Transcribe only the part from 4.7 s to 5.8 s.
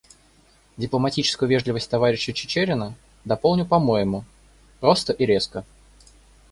просто и резко.